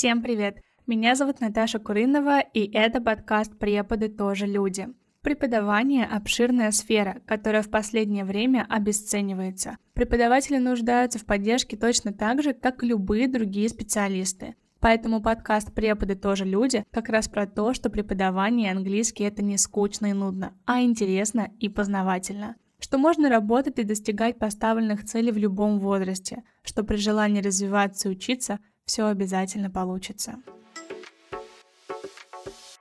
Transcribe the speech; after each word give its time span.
Всем 0.00 0.22
привет! 0.22 0.62
Меня 0.86 1.14
зовут 1.14 1.42
Наташа 1.42 1.78
Курынова, 1.78 2.40
и 2.40 2.72
это 2.72 3.02
подкаст 3.02 3.58
«Преподы 3.58 4.08
тоже 4.08 4.46
люди». 4.46 4.88
Преподавание– 5.20 6.06
обширная 6.10 6.70
сфера, 6.70 7.20
которая 7.26 7.60
в 7.60 7.68
последнее 7.68 8.24
время 8.24 8.64
обесценивается. 8.70 9.76
Преподаватели 9.92 10.56
нуждаются 10.56 11.18
в 11.18 11.26
поддержке 11.26 11.76
точно 11.76 12.14
так 12.14 12.42
же, 12.42 12.54
как 12.54 12.82
и 12.82 12.86
любые 12.86 13.28
другие 13.28 13.68
специалисты. 13.68 14.54
Поэтому 14.80 15.20
подкаст 15.20 15.74
«Преподы 15.74 16.14
тоже 16.14 16.46
люди» 16.46 16.82
как 16.90 17.10
раз 17.10 17.28
про 17.28 17.46
то, 17.46 17.74
что 17.74 17.90
преподавание 17.90 18.72
английский– 18.72 19.24
это 19.24 19.42
не 19.42 19.58
скучно 19.58 20.06
и 20.06 20.12
нудно, 20.14 20.54
а 20.64 20.80
интересно 20.80 21.50
и 21.58 21.68
познавательно 21.68 22.56
что 22.80 22.98
можно 22.98 23.28
работать 23.28 23.78
и 23.78 23.84
достигать 23.84 24.38
поставленных 24.38 25.04
целей 25.04 25.32
в 25.32 25.36
любом 25.36 25.78
возрасте, 25.78 26.42
что 26.62 26.82
при 26.82 26.96
желании 26.96 27.42
развиваться 27.42 28.08
и 28.08 28.12
учиться 28.12 28.58
все 28.90 29.06
обязательно 29.06 29.70
получится. 29.70 30.42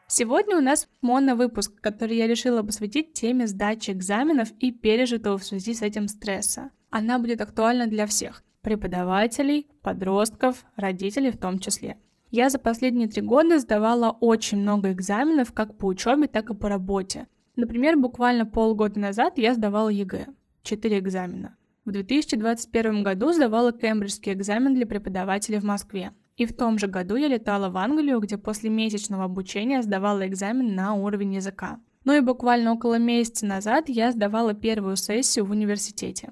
Сегодня 0.08 0.58
у 0.58 0.62
нас 0.62 0.88
моно-выпуск, 1.02 1.80
который 1.81 2.17
я 2.17 2.26
решила 2.26 2.63
посвятить 2.63 3.13
теме 3.13 3.45
сдачи 3.45 3.91
экзаменов 3.91 4.52
и 4.59 4.72
пережитого 4.72 5.38
в 5.38 5.44
связи 5.44 5.76
с 5.76 5.84
этим 5.84 6.08
стресса. 6.08 6.72
Она 6.90 7.20
будет 7.20 7.41
актуальна 7.41 7.86
для 7.86 8.08
всех– 8.08 8.44
преподавателей, 8.62 9.67
подростков, 9.84 10.66
родителей 10.76 11.30
в 11.30 11.38
том 11.38 11.59
числе. 11.59 11.98
Я 12.31 12.50
за 12.50 12.58
последние 12.58 13.08
три 13.08 13.22
года 13.22 13.59
сдавала 13.59 14.09
очень 14.09 14.58
много 14.58 14.91
экзаменов 14.91 15.53
как 15.53 15.78
по 15.78 15.86
учебе, 15.86 16.28
так 16.28 16.50
и 16.50 16.55
по 16.55 16.70
работе. 16.70 17.28
Например, 17.55 17.95
буквально 17.95 18.48
полгода 18.48 19.00
назад 19.00 19.38
я 19.38 19.53
сдавала 19.53 19.89
ЕГЭ, 19.89 20.26
4 20.64 20.98
экзамена. 20.98 21.55
В 21.90 21.92
2021 21.92 23.02
году 23.02 23.34
сдавала 23.34 23.72
кембриджский 23.73 24.34
экзамен 24.34 24.76
для 24.76 24.86
преподавателей 24.86 25.58
в 25.58 25.64
Москве. 25.64 26.12
И 26.38 26.46
в 26.46 26.56
том 26.56 26.78
же 26.78 26.86
году 26.86 27.16
я 27.16 27.28
летала 27.28 27.70
в 27.70 27.78
Англию, 27.78 28.20
где 28.20 28.38
после 28.38 28.70
месячного 28.70 29.23
обучения 29.23 29.81
сдавала 29.81 30.28
экзамен 30.28 30.76
на 30.76 30.94
уровень 30.94 31.34
языка. 31.34 31.80
Ну 32.06 32.14
и 32.16 32.22
буквально 32.22 32.73
около 32.73 33.00
месяца 33.00 33.48
назад 33.48 33.90
я 33.90 34.12
сдавала 34.12 34.54
первую 34.54 34.98
сессию 34.98 35.46
в 35.46 35.50
университете. 35.50 36.30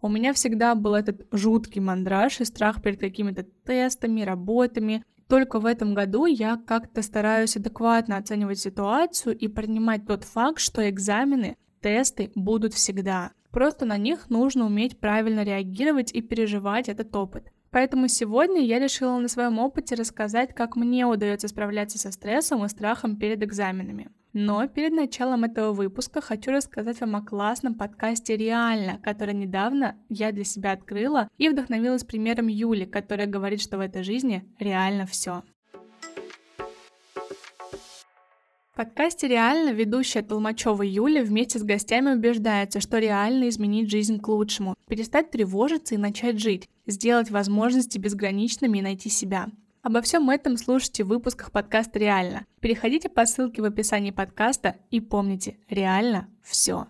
У 0.00 0.08
меня 0.08 0.32
всегда 0.32 0.76
был 0.76 0.94
этот 0.94 1.26
жуткий 1.32 1.80
мандраж 1.80 2.40
и 2.40 2.44
страх 2.44 2.80
перед 2.80 3.00
какими-то 3.00 3.42
тестами, 3.64 4.20
работами. 4.20 5.02
Только 5.26 5.58
в 5.58 5.66
этом 5.66 5.92
году 5.92 6.26
я 6.26 6.56
как-то 6.56 7.02
стараюсь 7.02 7.56
адекватно 7.56 8.16
оценивать 8.16 8.60
ситуацию 8.60 9.36
и 9.36 9.48
принимать 9.48 10.06
тот 10.06 10.22
факт, 10.22 10.60
что 10.60 10.88
экзамены, 10.88 11.56
тесты 11.80 12.30
будут 12.36 12.74
всегда. 12.74 13.32
Просто 13.50 13.84
на 13.84 13.96
них 13.96 14.30
нужно 14.30 14.66
уметь 14.66 14.98
правильно 14.98 15.42
реагировать 15.42 16.12
и 16.12 16.22
переживать 16.22 16.88
этот 16.88 17.14
опыт. 17.16 17.50
Поэтому 17.70 18.08
сегодня 18.08 18.64
я 18.64 18.80
решила 18.80 19.18
на 19.18 19.28
своем 19.28 19.58
опыте 19.60 19.94
рассказать, 19.94 20.54
как 20.54 20.74
мне 20.74 21.06
удается 21.06 21.46
справляться 21.46 21.98
со 21.98 22.10
стрессом 22.10 22.64
и 22.64 22.68
страхом 22.68 23.16
перед 23.16 23.42
экзаменами. 23.42 24.10
Но 24.32 24.66
перед 24.68 24.92
началом 24.92 25.44
этого 25.44 25.72
выпуска 25.72 26.20
хочу 26.20 26.52
рассказать 26.52 27.00
вам 27.00 27.16
о 27.16 27.24
классном 27.24 27.74
подкасте 27.74 28.36
«Реально», 28.36 28.98
который 29.02 29.34
недавно 29.34 29.96
я 30.08 30.30
для 30.30 30.44
себя 30.44 30.72
открыла 30.72 31.28
и 31.36 31.48
вдохновилась 31.48 32.04
примером 32.04 32.46
Юли, 32.46 32.86
которая 32.86 33.26
говорит, 33.26 33.60
что 33.60 33.76
в 33.76 33.80
этой 33.80 34.02
жизни 34.04 34.44
реально 34.58 35.06
все. 35.06 35.42
Подкасте 38.80 39.28
«Реально» 39.28 39.74
ведущая 39.74 40.22
Толмачева 40.22 40.82
Юля 40.82 41.22
вместе 41.22 41.58
с 41.58 41.62
гостями 41.62 42.12
убеждается, 42.12 42.80
что 42.80 42.96
реально 42.98 43.50
изменить 43.50 43.90
жизнь 43.90 44.18
к 44.18 44.26
лучшему, 44.26 44.74
перестать 44.88 45.30
тревожиться 45.30 45.94
и 45.94 45.98
начать 45.98 46.40
жить, 46.40 46.66
сделать 46.86 47.30
возможности 47.30 47.98
безграничными 47.98 48.78
и 48.78 48.80
найти 48.80 49.10
себя. 49.10 49.48
Обо 49.82 50.00
всем 50.00 50.30
этом 50.30 50.56
слушайте 50.56 51.04
в 51.04 51.08
выпусках 51.08 51.52
подкаста 51.52 51.98
«Реально». 51.98 52.46
Переходите 52.60 53.10
по 53.10 53.26
ссылке 53.26 53.60
в 53.60 53.66
описании 53.66 54.12
подкаста 54.12 54.76
и 54.90 55.02
помните, 55.02 55.58
реально 55.68 56.28
все. 56.42 56.86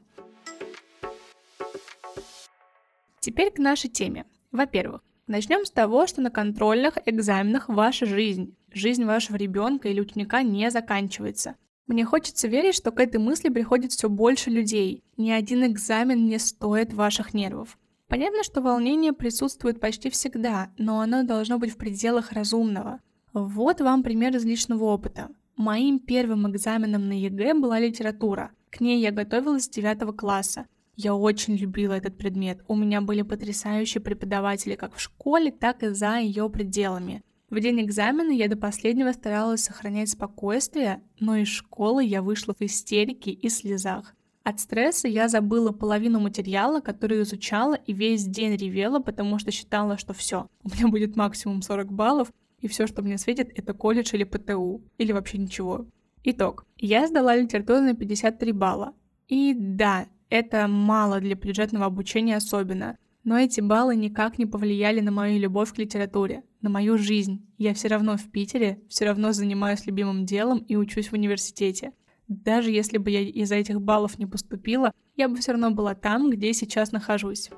Теперь 3.19 3.51
к 3.51 3.59
нашей 3.59 3.91
теме. 3.91 4.27
Во-первых, 4.53 5.03
начнем 5.27 5.65
с 5.65 5.73
того, 5.73 6.07
что 6.07 6.21
на 6.21 6.31
контрольных 6.31 6.99
экзаменах 7.05 7.69
ваша 7.69 8.07
жизнь, 8.07 8.55
жизнь 8.73 9.05
вашего 9.05 9.35
ребенка 9.35 9.89
или 9.89 10.01
ученика 10.01 10.45
не 10.45 10.71
заканчивается. 10.71 11.57
Мне 11.91 12.05
хочется 12.05 12.47
верить, 12.47 12.77
что 12.77 12.93
к 12.93 13.01
этой 13.01 13.17
мысли 13.17 13.49
приходит 13.49 13.91
все 13.91 14.09
больше 14.09 14.49
людей. 14.49 15.03
Ни 15.17 15.33
один 15.33 15.67
экзамен 15.67 16.25
не 16.25 16.39
стоит 16.39 16.95
ваших 16.95 17.35
нервов. 17.35 17.77
Понятно, 18.07 18.45
что 18.45 18.63
волнение 18.63 19.13
присутствует 19.13 19.81
почти 19.81 20.09
всегда, 20.09 20.71
но 20.79 21.01
оно 21.01 21.25
должно 21.25 21.59
быть 21.59 21.73
в 21.73 21.77
пределах 21.77 22.31
разумного. 22.31 23.01
Вот 23.33 23.81
вам 23.81 24.05
пример 24.05 24.37
из 24.37 24.45
личного 24.45 24.85
опыта. 24.85 25.31
Моим 25.57 25.99
первым 25.99 26.49
экзаменом 26.49 27.09
на 27.09 27.21
ЕГЭ 27.21 27.55
была 27.55 27.81
литература. 27.81 28.53
К 28.71 28.81
ней 28.81 29.01
я 29.01 29.11
готовилась 29.11 29.65
с 29.65 29.69
9 29.69 30.17
класса. 30.17 30.67
Я 30.95 31.17
очень 31.17 31.57
любила 31.57 31.95
этот 31.95 32.17
предмет. 32.17 32.61
У 32.69 32.77
меня 32.77 33.01
были 33.01 33.23
потрясающие 33.23 34.01
преподаватели 34.01 34.77
как 34.77 34.95
в 34.95 35.01
школе, 35.01 35.51
так 35.51 35.83
и 35.83 35.89
за 35.89 36.19
ее 36.19 36.49
пределами. 36.51 37.25
В 37.51 37.59
день 37.59 37.81
экзамена 37.81 38.31
я 38.31 38.49
до 38.49 38.57
последнего 38.57 39.11
старалась 39.11 39.65
сохранять 39.65 40.11
спокойствие, 40.11 41.03
но 41.19 41.35
из 41.35 41.49
школы 41.49 42.05
я 42.05 42.23
вышла 42.23 42.55
в 42.55 42.63
истерике 42.63 43.33
и 43.33 43.49
слезах. 43.49 44.15
От 44.45 44.61
стресса 44.61 45.09
я 45.09 45.27
забыла 45.27 45.73
половину 45.73 46.21
материала, 46.21 46.79
который 46.81 47.23
изучала, 47.23 47.75
и 47.75 47.93
весь 47.93 48.25
день 48.25 48.55
ревела, 48.55 49.01
потому 49.01 49.41
что 49.41 49.51
считала, 49.51 49.99
что 49.99 50.15
все, 50.15 50.47
у 50.63 50.69
меня 50.71 50.87
будет 50.87 51.17
максимум 51.17 51.61
40 51.61 51.93
баллов, 51.93 52.33
и 52.61 52.69
все, 52.69 52.87
что 52.87 53.03
мне 53.03 53.19
светит, 53.19 53.51
это 53.57 53.75
колледж 53.75 54.15
или 54.15 54.23
ПТУ, 54.23 54.83
или 54.99 55.11
вообще 55.11 55.39
ничего. 55.39 55.87
Итог. 56.23 56.65
Я 56.77 57.09
сдала 57.09 57.35
литературу 57.35 57.81
на 57.81 57.95
53 57.97 58.53
балла. 58.53 58.95
И 59.27 59.55
да, 59.57 60.07
это 60.29 60.69
мало 60.69 61.21
для 61.21 61.35
бюджетного 61.35 61.87
обучения 61.87 62.37
особенно. 62.37 62.97
Но 63.23 63.39
эти 63.39 63.61
баллы 63.61 63.97
никак 63.97 64.39
не 64.39 64.47
повлияли 64.47 65.01
на 65.01 65.11
мою 65.11 65.39
любовь 65.39 65.73
к 65.75 65.79
литературе, 65.79 66.43
на 66.63 66.71
мою 66.71 66.97
жизнь. 66.97 67.47
Я 67.59 67.75
все 67.75 67.89
равно 67.89 68.17
в 68.17 68.31
Питере, 68.31 68.81
все 68.89 69.05
равно 69.05 69.33
занимаюсь 69.33 69.85
любимым 69.87 70.25
делом 70.25 70.59
и 70.59 70.77
учусь 70.77 71.09
в 71.09 71.13
университете. 71.13 71.93
Даже 72.29 72.71
если 72.71 72.97
бы 72.97 73.11
я 73.11 73.21
из-за 73.21 73.57
этих 73.57 73.81
баллов 73.81 74.19
не 74.19 74.27
поступила, 74.27 74.93
я 75.17 75.29
бы 75.29 75.37
все 75.37 75.53
равно 75.53 75.71
была 75.71 75.95
там, 75.95 76.31
где 76.31 76.53
сейчас 76.55 76.93
нахожусь. 76.93 77.51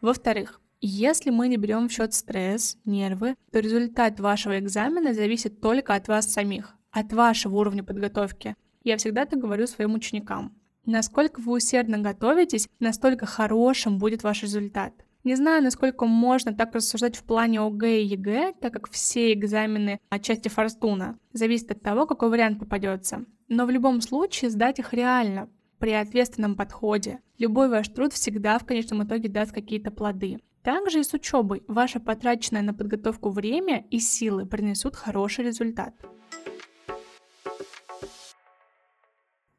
Во-вторых, 0.00 0.60
если 0.80 1.30
мы 1.30 1.48
не 1.48 1.56
берем 1.56 1.88
в 1.88 1.92
счет 1.92 2.14
стресс, 2.14 2.78
нервы, 2.84 3.34
то 3.50 3.60
результат 3.60 4.20
вашего 4.20 4.58
экзамена 4.58 5.14
зависит 5.14 5.60
только 5.60 5.94
от 5.94 6.06
вас 6.08 6.32
самих, 6.32 6.76
от 6.92 7.12
вашего 7.12 7.56
уровня 7.56 7.82
подготовки. 7.82 8.54
Я 8.84 8.96
всегда 8.98 9.22
это 9.22 9.36
говорю 9.36 9.66
своим 9.66 9.94
ученикам. 9.94 10.55
Насколько 10.86 11.40
вы 11.40 11.54
усердно 11.54 11.98
готовитесь, 11.98 12.68
настолько 12.78 13.26
хорошим 13.26 13.98
будет 13.98 14.22
ваш 14.22 14.42
результат. 14.42 14.92
Не 15.24 15.34
знаю, 15.34 15.64
насколько 15.64 16.06
можно 16.06 16.54
так 16.54 16.72
рассуждать 16.72 17.16
в 17.16 17.24
плане 17.24 17.60
ОГЭ 17.60 18.02
и 18.02 18.06
ЕГЭ, 18.06 18.52
так 18.60 18.72
как 18.72 18.88
все 18.88 19.32
экзамены 19.32 19.98
отчасти 20.08 20.48
фортуна. 20.48 21.18
Зависит 21.32 21.72
от 21.72 21.82
того, 21.82 22.06
какой 22.06 22.30
вариант 22.30 22.60
попадется. 22.60 23.24
Но 23.48 23.66
в 23.66 23.70
любом 23.70 24.00
случае 24.00 24.50
сдать 24.50 24.78
их 24.78 24.94
реально, 24.94 25.50
при 25.80 25.90
ответственном 25.90 26.54
подходе. 26.54 27.18
Любой 27.38 27.68
ваш 27.68 27.88
труд 27.88 28.12
всегда 28.12 28.56
в 28.60 28.64
конечном 28.64 29.04
итоге 29.04 29.28
даст 29.28 29.52
какие-то 29.52 29.90
плоды. 29.90 30.38
Также 30.62 31.00
и 31.00 31.02
с 31.02 31.12
учебой. 31.12 31.64
Ваше 31.66 31.98
потраченное 31.98 32.62
на 32.62 32.72
подготовку 32.72 33.30
время 33.30 33.84
и 33.90 33.98
силы 33.98 34.46
принесут 34.46 34.94
хороший 34.94 35.44
результат. 35.44 35.94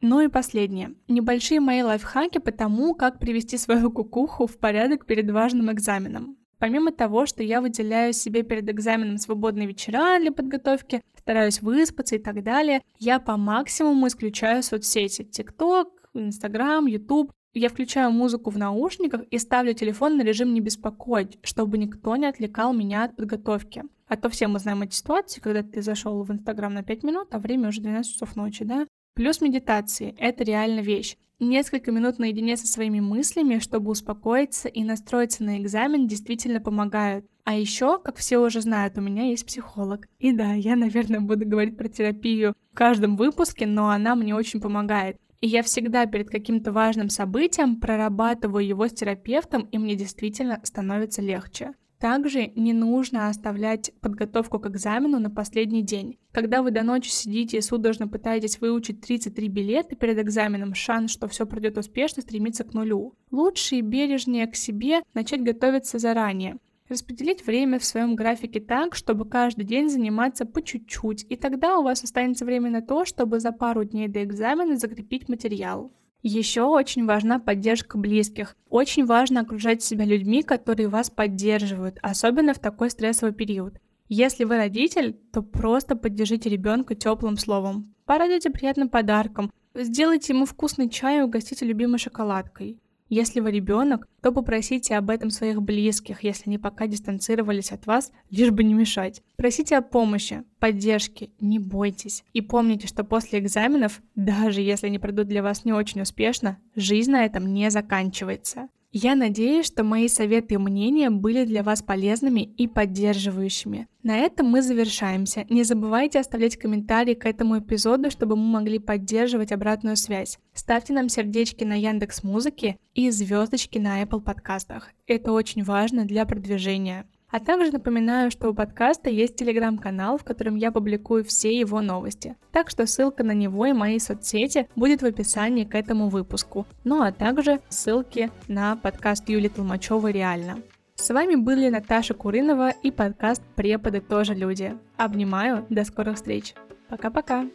Ну 0.02 0.22
и 0.22 0.28
последнее. 0.28 0.94
Небольшие 1.08 1.60
мои 1.60 1.82
лайфхаки 1.82 2.38
по 2.38 2.52
тому, 2.52 2.94
как 2.94 3.20
привести 3.20 3.58
свою 3.58 3.92
кукуху 3.92 4.46
в 4.46 4.58
порядок 4.60 5.08
перед 5.08 5.32
важным 5.32 5.72
экзаменом. 5.72 6.38
Помимо 6.60 6.92
того, 6.92 7.26
что 7.26 7.44
я 7.44 7.62
выделяю 7.62 8.14
себе 8.14 8.44
перед 8.44 8.70
экзаменом 8.70 9.18
свободные 9.18 9.68
вечера 9.68 10.20
для 10.20 10.32
подготовки, 10.32 11.02
стараюсь 11.18 11.62
выспаться 11.62 12.16
и 12.16 12.20
так 12.20 12.44
далее, 12.44 12.82
я 13.00 13.20
по 13.20 13.38
максимуму 13.38 14.08
исключаю 14.08 14.64
соцсети. 14.64 15.22
TikTok, 15.22 15.88
Instagram, 16.14 16.88
YouTube. 16.88 17.32
Я 17.54 17.70
включаю 17.70 18.12
музыку 18.12 18.52
в 18.52 18.58
наушниках 18.58 19.24
и 19.32 19.40
ставлю 19.40 19.74
телефон 19.74 20.18
на 20.18 20.22
режим 20.22 20.54
«не 20.54 20.62
беспокоить», 20.62 21.40
чтобы 21.42 21.80
никто 21.80 22.16
не 22.16 22.28
отвлекал 22.28 22.72
меня 22.72 23.06
от 23.06 23.16
подготовки. 23.16 23.84
А 24.08 24.16
то 24.16 24.30
все 24.30 24.48
мы 24.48 24.60
знаем 24.60 24.84
эти 24.84 24.96
ситуации, 24.96 25.42
когда 25.42 25.64
ты 25.64 25.82
зашел 25.82 26.24
в 26.24 26.32
Инстаграм 26.32 26.74
на 26.74 26.84
5 26.84 27.04
минут, 27.04 27.28
а 27.32 27.40
время 27.40 27.70
уже 27.70 27.82
12 27.82 28.14
часов 28.14 28.36
ночи, 28.36 28.64
да? 28.64 28.86
Плюс 29.18 29.42
медитации– 29.42 30.14
это 30.20 30.44
реально 30.44 30.82
вещь. 30.82 31.18
Несколько 31.40 31.92
минут 31.92 32.20
наедине 32.20 32.56
со 32.56 32.68
своими 32.68 33.00
мыслями, 33.00 33.58
чтобы 33.58 33.90
успокоиться 33.90 34.68
и 34.68 34.84
настроиться 34.84 35.44
на 35.44 35.58
экзамен, 35.58 36.06
действительно 36.06 36.62
помогают. 36.62 37.26
А 37.44 37.56
еще, 37.56 37.98
как 37.98 38.18
все 38.18 38.38
уже 38.38 38.62
знают, 38.62 38.96
у 38.96 39.02
меня 39.02 39.24
есть 39.24 39.48
психолог. 39.48 40.08
И 40.20 40.32
да, 40.34 40.54
я, 40.54 40.76
наверное, 40.76 41.20
буду 41.20 41.48
говорить 41.48 41.78
про 41.78 41.88
терапию 41.88 42.54
в 42.72 42.76
каждом 42.76 43.18
выпуске, 43.18 43.66
но 43.66 43.90
она 43.90 44.14
мне 44.14 44.36
очень 44.36 44.62
помогает. 44.62 45.18
И 45.42 45.48
я 45.48 45.64
всегда 45.64 46.06
перед 46.06 46.30
каким-то 46.30 46.72
важным 46.72 47.10
событием 47.10 47.80
прорабатываю 47.80 48.68
его 48.68 48.88
с 48.88 48.94
терапевтом, 48.94 49.64
и 49.72 49.80
мне 49.80 49.96
действительно 49.96 50.60
становится 50.62 51.24
легче. 51.24 51.74
Также 52.00 52.52
не 52.56 52.74
нужно 52.74 53.28
оставлять 53.28 53.92
подготовку 54.02 54.60
к 54.60 54.68
экзамену 54.68 55.20
на 55.20 55.32
последний 55.32 55.82
день. 55.82 56.20
Когда 56.32 56.62
вы 56.62 56.70
до 56.70 56.84
ночи 56.84 57.10
сидите 57.10 57.58
и 57.58 57.62
судорожно 57.62 58.08
пытаетесь 58.08 58.62
выучить 58.62 59.02
33 59.02 59.48
билета 59.48 59.96
перед 59.96 60.20
экзаменом, 60.20 60.76
шанс, 60.76 61.12
что 61.12 61.28
все 61.28 61.48
пройдет 61.48 61.78
успешно, 61.78 62.22
стремится 62.22 62.64
к 62.64 62.74
нулю. 62.74 63.16
Лучше 63.32 63.78
и 63.78 63.82
бережнее 63.82 64.46
к 64.46 64.56
себе 64.56 65.02
начать 65.16 65.42
готовиться 65.42 65.98
заранее. 65.98 66.58
Распределить 66.88 67.46
время 67.46 67.80
в 67.80 67.86
своем 67.86 68.16
графике 68.16 68.62
так, 68.62 68.96
чтобы 68.96 69.28
каждый 69.28 69.66
день 69.66 69.90
заниматься 69.90 70.46
по 70.46 70.62
чуть-чуть, 70.62 71.26
и 71.28 71.36
тогда 71.36 71.80
у 71.80 71.84
вас 71.84 72.04
останется 72.04 72.46
время 72.46 72.70
на 72.70 72.82
то, 72.82 73.04
чтобы 73.04 73.42
за 73.42 73.52
пару 73.52 73.84
дней 73.84 74.08
до 74.08 74.24
экзамена 74.24 74.78
закрепить 74.78 75.28
материал. 75.28 75.92
Еще 76.24 76.64
очень 76.64 77.06
важна 77.06 77.40
поддержка 77.40 77.98
близких. 77.98 78.56
Очень 78.70 79.06
важно 79.06 79.42
окружать 79.42 79.84
себя 79.84 80.04
людьми, 80.04 80.44
которые 80.44 80.90
вас 80.90 81.10
поддерживают, 81.10 82.00
особенно 82.02 82.54
в 82.54 82.60
такой 82.60 82.90
стрессовый 82.90 83.34
период. 83.34 83.76
Если 84.10 84.44
вы 84.44 84.58
родитель, 84.58 85.14
то 85.32 85.42
просто 85.42 85.96
поддержите 85.96 86.50
ребенка 86.50 86.96
теплым 86.96 87.38
словом. 87.38 87.94
Порадуйте 88.06 88.50
приятным 88.50 88.90
подарком, 88.90 89.52
сделайте 89.76 90.34
ему 90.34 90.46
вкусный 90.46 90.90
чай 90.90 91.20
и 91.20 91.22
угостите 91.22 91.66
любимой 91.66 92.00
шоколадкой. 92.00 92.80
Если 93.10 93.40
вы 93.40 93.52
ребенок, 93.52 94.08
то 94.22 94.32
попросите 94.32 94.96
об 94.96 95.10
этом 95.10 95.30
своих 95.30 95.62
близких, 95.62 96.24
если 96.24 96.50
они 96.50 96.58
пока 96.58 96.88
дистанцировались 96.88 97.72
от 97.72 97.86
вас, 97.86 98.12
лишь 98.30 98.52
бы 98.52 98.64
не 98.64 98.74
мешать. 98.74 99.24
Просите 99.38 99.78
о 99.78 99.82
помощи, 99.82 100.44
поддержки, 100.60 101.32
не 101.40 101.60
бойтесь. 101.60 102.24
И 102.34 102.42
помните, 102.42 102.88
что 102.88 103.04
после 103.04 103.40
экзаменов, 103.40 104.02
даже 104.16 104.62
если 104.62 104.88
они 104.88 105.00
пройдут 105.00 105.28
для 105.28 105.42
вас 105.42 105.64
не 105.64 105.72
очень 105.72 106.02
успешно, 106.02 106.58
жизнь 106.76 107.12
на 107.12 107.24
этом 107.24 107.54
не 107.54 107.70
заканчивается. 107.72 108.68
Я 108.92 109.16
надеюсь, 109.16 109.66
что 109.66 109.84
мои 109.84 110.08
советы 110.08 110.54
и 110.54 110.58
мнения 110.58 111.10
были 111.10 111.44
для 111.44 111.62
вас 111.62 111.82
полезными 111.82 112.42
и 112.42 112.68
поддерживающими. 112.68 113.88
На 114.02 114.18
этом 114.18 114.48
мы 114.48 114.62
завершаемся. 114.62 115.46
Не 115.50 115.64
забывайте 115.64 116.20
оставлять 116.20 116.56
комментарии 116.56 117.14
к 117.14 117.26
этому 117.26 117.60
эпизоду, 117.60 118.10
чтобы 118.10 118.38
мы 118.38 118.46
могли 118.46 118.80
поддерживать 118.80 119.52
обратную 119.52 119.98
связь. 119.98 120.40
Ставьте 120.54 120.94
нам 120.94 121.10
сердечки 121.10 121.66
на 121.66 121.78
Яндекс 121.78 122.24
Музыке 122.24 122.78
и 122.94 123.10
звездочки 123.12 123.78
на 123.78 124.02
Apple 124.02 124.22
подкастах. 124.22 124.92
Это 125.06 125.34
очень 125.34 125.64
важно 125.64 126.06
для 126.06 126.26
продвижения. 126.26 127.06
А 127.30 127.40
также 127.40 127.72
напоминаю, 127.72 128.32
что 128.32 128.50
у 128.50 128.54
подкаста 128.54 129.10
есть 129.10 129.36
телеграм-канал, 129.36 130.18
в 130.18 130.24
котором 130.24 130.56
я 130.56 130.72
публикую 130.72 131.26
все 131.26 131.58
его 131.60 131.82
новости. 131.82 132.38
Так 132.52 132.70
что 132.70 132.86
ссылка 132.86 133.24
на 133.24 133.34
него 133.34 133.66
и 133.66 133.74
мои 133.74 134.00
соцсети 134.00 134.70
будет 134.76 135.02
в 135.02 135.06
описании 135.06 135.66
к 135.66 135.76
этому 135.76 136.08
выпуску. 136.08 136.66
Ну 136.86 137.02
а 137.02 137.12
также 137.12 137.60
ссылки 137.68 138.32
на 138.48 138.78
подкаст 138.78 139.28
Юлии 139.28 139.50
Толмачевой 139.50 140.14
«Реально». 140.14 140.60
С 140.96 141.14
вами 141.14 141.36
были 141.36 141.70
Наташа 141.70 142.14
Курынова 142.14 142.72
и 142.72 142.92
подкаст 142.92 143.44
«Преподы 143.56 144.02
тоже 144.02 144.34
люди». 144.34 144.76
Обнимаю, 144.96 145.66
до 145.70 145.84
скорых 145.84 146.16
встреч. 146.16 146.56
Пока-пока. 146.90 147.46